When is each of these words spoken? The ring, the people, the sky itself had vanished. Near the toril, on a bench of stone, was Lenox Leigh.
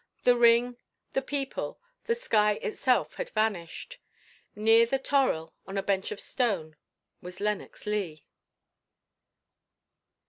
The 0.23 0.35
ring, 0.35 0.77
the 1.11 1.21
people, 1.21 1.79
the 2.05 2.15
sky 2.15 2.53
itself 2.53 3.13
had 3.17 3.29
vanished. 3.29 3.99
Near 4.55 4.87
the 4.87 4.97
toril, 4.97 5.53
on 5.67 5.77
a 5.77 5.83
bench 5.83 6.11
of 6.11 6.19
stone, 6.19 6.75
was 7.21 7.39
Lenox 7.39 7.85
Leigh. 7.85 8.25